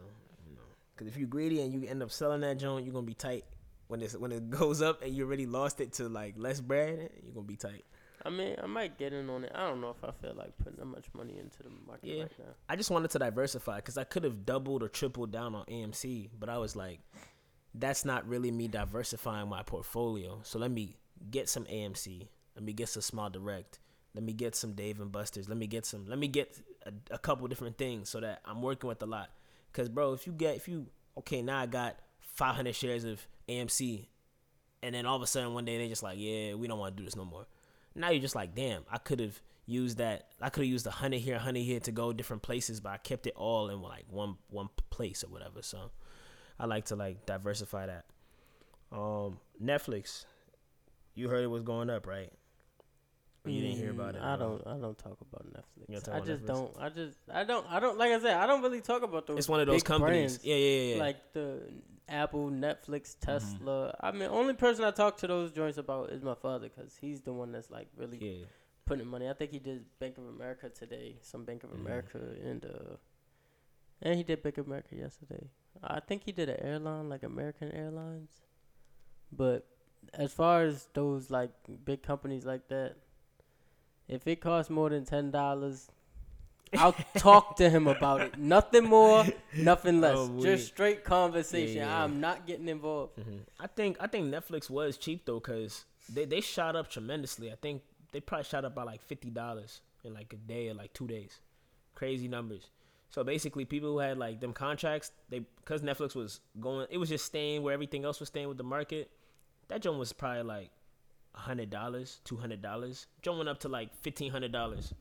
[0.48, 0.62] you know,
[0.94, 3.44] because if you're greedy and you end up selling that joint, you're gonna be tight.
[3.88, 7.10] When it's when it goes up and you already lost it to like less bread,
[7.22, 7.84] you're gonna be tight.
[8.24, 9.52] I mean, I might get in on it.
[9.54, 12.22] I don't know if I feel like putting that much money into the market Yeah.
[12.22, 12.44] right now.
[12.68, 16.30] I just wanted to diversify because I could have doubled or tripled down on AMC,
[16.40, 16.98] but I was like,
[17.74, 20.40] that's not really me diversifying my portfolio.
[20.42, 20.96] So let me
[21.30, 22.26] get some AMC.
[22.56, 23.78] Let me get some Smile Direct.
[24.16, 25.46] Let me get some Dave and Buster's.
[25.46, 26.06] Let me get some.
[26.06, 29.28] Let me get a, a couple different things so that I'm working with a lot.
[29.74, 30.86] Cause bro, if you get if you
[31.18, 34.06] okay now I got 500 shares of AMC,
[34.82, 36.96] and then all of a sudden one day they just like yeah we don't want
[36.96, 37.46] to do this no more.
[37.94, 40.90] Now you're just like damn I could have used that I could have used a
[40.90, 44.06] hundred here, hundred here to go different places, but I kept it all in like
[44.08, 45.60] one one place or whatever.
[45.60, 45.90] So
[46.58, 48.06] I like to like diversify that.
[48.90, 50.24] Um, Netflix,
[51.14, 52.32] you heard it was going up, right?
[53.46, 54.22] Or you didn't hear about it?
[54.22, 54.66] Mm, I don't.
[54.66, 56.04] I don't talk about Netflix.
[56.04, 56.46] Talk I about just Netflix?
[56.46, 56.76] don't.
[56.80, 57.18] I just.
[57.32, 57.66] I don't.
[57.70, 57.96] I don't.
[57.98, 59.38] Like I said, I don't really talk about those.
[59.38, 60.38] It's one of those companies.
[60.38, 61.00] brands, Yeah, yeah, yeah.
[61.00, 61.62] Like the
[62.08, 63.30] Apple, Netflix, Mm-hmm.
[63.32, 63.94] Tesla.
[64.00, 67.20] I mean, only person I talk to those joints about is my father, cause he's
[67.22, 68.44] the one that's like really yeah.
[68.84, 69.28] putting money.
[69.28, 71.16] I think he did Bank of America today.
[71.22, 71.80] Some Bank of Mhm.
[71.80, 72.96] America and uh,
[74.02, 75.48] and he did Bank of America yesterday.
[75.82, 78.30] I think he did an airline like American Airlines.
[79.32, 79.66] But
[80.14, 81.50] as far as those like
[81.84, 82.96] big companies like that,
[84.08, 85.88] if it costs more than ten dollars,
[86.76, 88.38] I'll talk to him about it.
[88.38, 89.24] Nothing more,
[89.56, 90.16] nothing less.
[90.18, 91.78] Oh, Just straight conversation.
[91.78, 92.04] Yeah, yeah.
[92.04, 93.18] I'm not getting involved.
[93.20, 97.50] hmm I think I think Netflix was cheap though, cause they they shot up tremendously.
[97.52, 100.74] I think they probably shot up by like fifty dollars in like a day or
[100.74, 101.40] like two days.
[101.94, 102.70] Crazy numbers.
[103.08, 107.08] So basically, people who had like them contracts, they because Netflix was going, it was
[107.08, 109.10] just staying where everything else was staying with the market.
[109.68, 110.70] That joint was probably like
[111.36, 113.06] hundred dollars, two hundred dollars.
[113.26, 114.92] Went up to like fifteen hundred dollars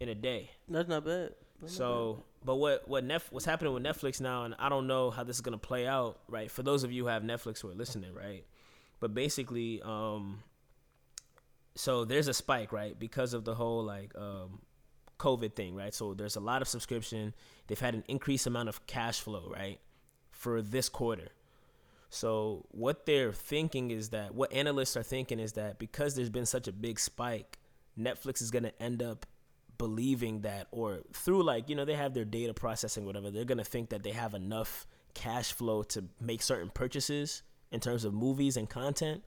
[0.00, 0.50] in a day.
[0.68, 1.34] That's not bad.
[1.60, 4.86] That's not So, but what what Nef- what's happening with Netflix now, and I don't
[4.86, 6.50] know how this is gonna play out, right?
[6.50, 8.44] For those of you who have Netflix who are listening, right?
[9.00, 10.42] But basically, um,
[11.74, 14.60] so there's a spike, right, because of the whole like um,
[15.18, 15.94] COVID thing, right?
[15.94, 17.34] So there's a lot of subscription.
[17.66, 19.78] They've had an increased amount of cash flow, right,
[20.30, 21.28] for this quarter.
[22.10, 26.46] So what they're thinking is that what analysts are thinking is that because there's been
[26.46, 27.58] such a big spike,
[27.98, 29.26] Netflix is gonna end up
[29.76, 33.62] believing that or through like you know they have their data processing whatever they're gonna
[33.62, 38.56] think that they have enough cash flow to make certain purchases in terms of movies
[38.56, 39.22] and content.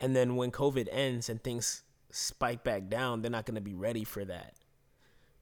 [0.00, 4.04] And then when covid ends and things spike back down they're not gonna be ready
[4.04, 4.54] for that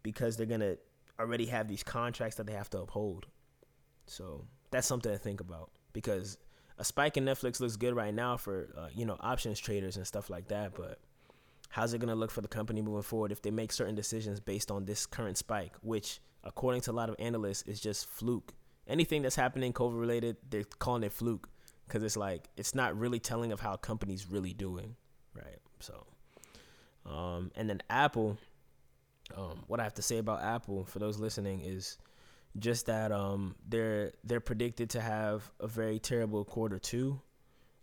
[0.02, 0.76] because they're gonna
[1.20, 3.26] already have these contracts that they have to uphold.
[4.06, 6.38] So that's something to think about because
[6.78, 10.06] a spike in netflix looks good right now for uh, you know options traders and
[10.06, 10.98] stuff like that but
[11.72, 14.40] how's it going to look for the company moving forward if they make certain decisions
[14.40, 18.52] based on this current spike, which, according to a lot of analysts, is just fluke.
[18.86, 21.48] anything that's happening COVID related, they're calling it fluke
[21.86, 24.96] because it's like it's not really telling of how companies really doing,
[25.34, 25.60] right?
[25.80, 26.06] So,
[27.06, 28.36] um, and then Apple,
[29.34, 31.96] um, what I have to say about Apple for those listening is
[32.58, 37.20] just that um, they're they're predicted to have a very terrible quarter two,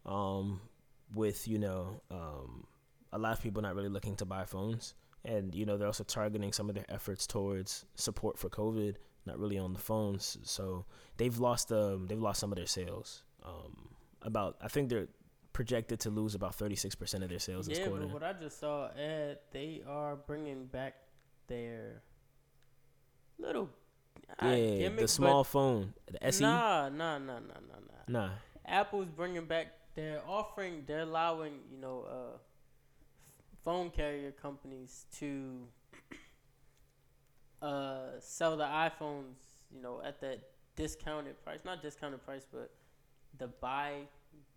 [0.05, 0.62] um,
[1.13, 2.67] with you know um,
[3.12, 4.93] a lot of people not really looking to buy phones,
[5.25, 9.39] and you know they're also targeting some of their efforts towards support for COVID, not
[9.39, 10.38] really on the phones.
[10.43, 10.86] So
[11.17, 13.23] they've lost um they've lost some of their sales.
[13.43, 13.89] Um,
[14.21, 15.08] about I think they're
[15.53, 18.05] projected to lose about thirty six percent of their sales yeah, this quarter.
[18.05, 20.95] but what I just saw, Ed, they are bringing back
[21.47, 22.03] their
[23.39, 23.69] little
[24.41, 26.43] yeah, gimmick, the small phone, the SE.
[26.43, 28.19] Nah, nah, nah, nah, nah, nah.
[28.27, 28.29] Nah.
[28.65, 29.67] Apple's bringing back.
[29.95, 30.83] They're offering.
[30.85, 32.37] They're allowing you know uh,
[33.63, 35.67] phone carrier companies to
[37.61, 39.35] uh, sell the iPhones.
[39.73, 40.39] You know at that
[40.75, 42.71] discounted price, not discounted price, but
[43.37, 44.07] the buy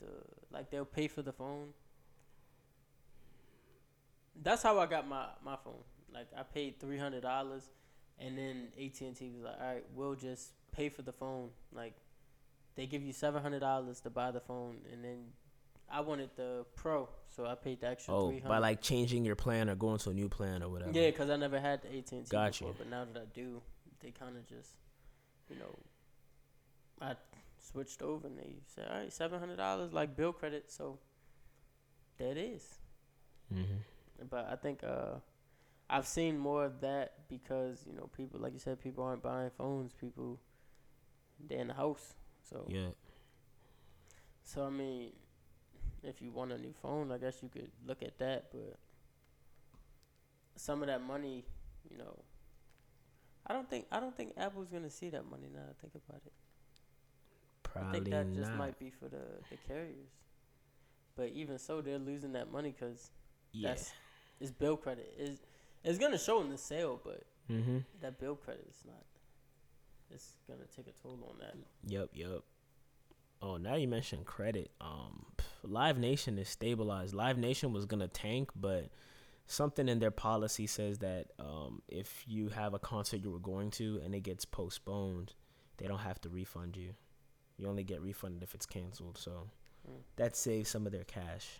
[0.00, 0.06] the
[0.50, 1.68] like they'll pay for the phone.
[4.42, 5.82] That's how I got my my phone.
[6.12, 7.68] Like I paid three hundred dollars,
[8.18, 11.50] and then AT and T was like, "All right, we'll just pay for the phone."
[11.72, 11.94] Like
[12.74, 15.18] they give you seven hundred dollars to buy the phone, and then
[15.90, 19.68] I wanted the Pro, so I paid the extra Oh, by like changing your plan
[19.68, 20.92] or going to a new plan or whatever.
[20.92, 23.24] yeah, because I never had the AT and T Got before, but now that I
[23.34, 23.60] do,
[24.00, 24.70] they kind of just,
[25.50, 25.78] you know,
[27.00, 27.14] I
[27.58, 30.98] switched over, and they said, "All right, seven hundred dollars, like bill credit." So
[32.18, 32.62] that is.
[33.52, 34.26] Mm-hmm.
[34.30, 35.16] But I think uh,
[35.90, 39.50] I've seen more of that because you know people, like you said, people aren't buying
[39.50, 39.92] phones.
[39.92, 40.40] People
[41.38, 42.90] they're in the house, so Yeah.
[44.44, 45.12] so I mean,
[46.02, 48.50] if you want a new phone, I guess you could look at that.
[48.52, 48.78] But
[50.56, 51.44] some of that money,
[51.90, 52.18] you know,
[53.46, 55.60] I don't think I don't think Apple's gonna see that money now.
[55.60, 56.32] that I think about it.
[57.62, 60.10] Probably I think that just might be for the the carriers.
[61.16, 63.10] But even so, they're losing that money because
[63.52, 63.68] yeah.
[63.70, 63.92] that's
[64.40, 65.12] it's bill credit.
[65.18, 65.40] is
[65.84, 67.78] It's gonna show in the sale, but Mm-hmm.
[68.00, 69.04] that bill credit is not.
[70.10, 71.54] It's gonna take a toll on that.
[71.86, 72.42] Yep, yep.
[73.42, 74.70] Oh, now you mentioned credit.
[74.80, 75.26] Um,
[75.64, 77.14] Live Nation is stabilized.
[77.14, 78.90] Live Nation was gonna tank, but
[79.46, 83.70] something in their policy says that um, if you have a concert you were going
[83.72, 85.34] to and it gets postponed,
[85.78, 86.94] they don't have to refund you.
[87.58, 89.18] You only get refunded if it's canceled.
[89.18, 89.48] So
[89.90, 89.98] Mm.
[90.14, 91.58] that saves some of their cash.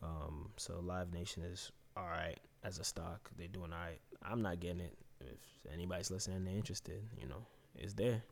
[0.00, 3.30] Um, so Live Nation is all right as a stock.
[3.36, 4.00] They're doing all right.
[4.22, 4.96] I'm not getting it.
[5.20, 7.02] If anybody's listening, they're interested.
[7.20, 7.44] You know,
[7.76, 8.22] it's there.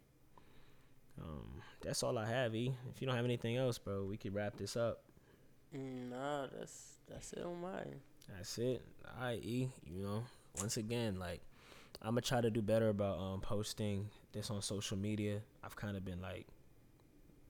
[1.21, 2.75] Um, that's all I have, E.
[2.95, 5.03] If you don't have anything else, bro, we could wrap this up.
[5.77, 8.01] Mm, Nah, that's that's it on mine.
[8.37, 8.83] That's it.
[9.19, 9.69] All right, E.
[9.85, 10.25] You know,
[10.59, 11.40] once again, like
[12.03, 15.40] I'm gonna try to do better about um posting this on social media.
[15.62, 16.47] I've kind of been like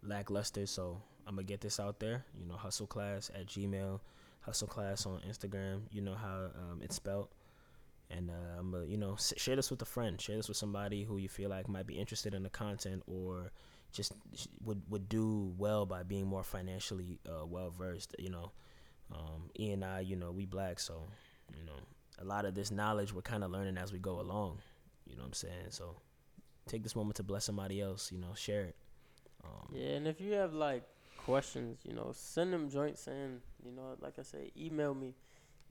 [0.02, 2.24] lackluster, so I'm gonna get this out there.
[2.38, 4.00] You know, hustle class at Gmail,
[4.40, 5.82] hustle class on Instagram.
[5.90, 7.28] You know how um, it's spelled.
[8.10, 10.20] And uh, you know, share this with a friend.
[10.20, 13.52] Share this with somebody who you feel like might be interested in the content or
[13.92, 14.12] just
[14.64, 18.16] would would do well by being more financially uh, well versed.
[18.18, 18.52] You know,
[19.12, 21.04] um, E and I, you know, we black, so
[21.56, 21.78] you know,
[22.18, 24.58] a lot of this knowledge we're kind of learning as we go along.
[25.06, 25.70] You know what I'm saying?
[25.70, 25.96] So
[26.66, 28.10] take this moment to bless somebody else.
[28.10, 28.76] You know, share it.
[29.44, 30.82] Um, Yeah, and if you have like
[31.24, 33.40] questions, you know, send them joints in.
[33.64, 35.14] You know, like I say, email me,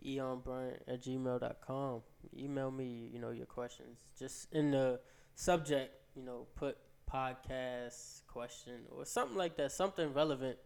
[0.05, 2.01] eonbryant at gmail.com.
[2.37, 3.99] Email me, you know, your questions.
[4.17, 4.99] Just in the
[5.35, 6.77] subject, you know, put
[7.11, 10.57] podcast question or something like that, something relevant.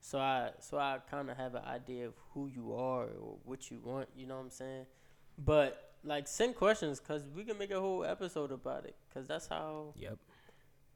[0.00, 3.70] So I so I kind of have an idea of who you are or what
[3.70, 4.08] you want.
[4.16, 4.86] You know what I'm saying?
[5.38, 9.46] But like send questions because we can make a whole episode about it because that's
[9.46, 10.18] how Yep.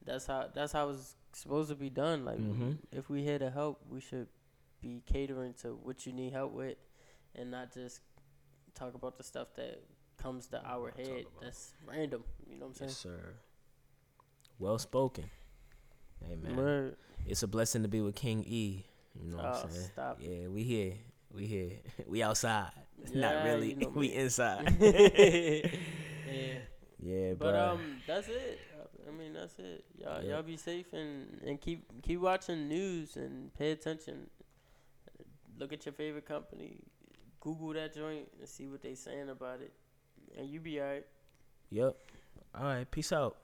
[0.07, 2.25] That's how that's how it's supposed to be done.
[2.25, 2.79] Like Mhm.
[2.92, 4.29] if we here to help, we should
[4.81, 6.77] be catering to what you need help with,
[7.35, 8.01] and not just
[8.75, 9.83] talk about the stuff that
[10.16, 11.27] comes to our Talk head.
[11.40, 12.25] That's random.
[12.47, 13.14] You know what I'm Yes, saying?
[13.19, 13.35] sir.
[14.59, 15.31] Well spoken.
[16.25, 16.57] Amen.
[16.57, 16.96] Word.
[17.27, 18.85] it's a blessing to be with King E.
[19.15, 19.88] You know what Oh, I'm saying?
[19.92, 20.19] stop.
[20.21, 20.94] Yeah, we here.
[21.31, 21.73] We here.
[22.07, 22.71] we outside.
[23.13, 23.71] Yeah, Not really.
[23.71, 24.75] you know we inside.
[24.81, 26.59] yeah.
[26.98, 27.73] yeah, But bruh.
[27.75, 28.59] um, that's it.
[29.09, 29.85] I mean, that's it.
[29.98, 30.35] Y'all, Yeah.
[30.35, 34.29] y'all be safe and and keep keep watching news and pay attention.
[35.59, 36.79] Look at your favorite company.
[37.40, 39.73] Google that joint and see what they saying about it,
[40.37, 41.07] and you be alright.
[41.71, 41.96] Yep.
[42.54, 42.90] All right.
[42.90, 43.37] Peace out.